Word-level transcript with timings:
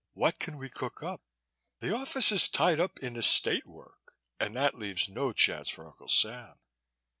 What 0.13 0.39
can 0.39 0.57
we 0.57 0.67
cook 0.67 1.03
up? 1.03 1.21
The 1.79 1.93
office 1.93 2.31
is 2.31 2.49
tied 2.49 2.79
up 2.79 2.97
in 3.01 3.15
estate 3.15 3.67
work 3.67 4.15
and 4.39 4.55
that 4.55 4.73
leaves 4.73 5.07
no 5.07 5.31
chance 5.31 5.69
for 5.69 5.85
Uncle 5.85 6.09
Sam. 6.09 6.55